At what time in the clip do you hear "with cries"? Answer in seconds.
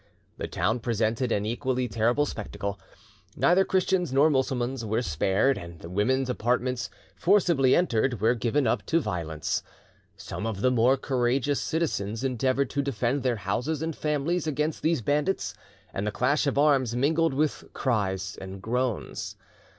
17.35-18.39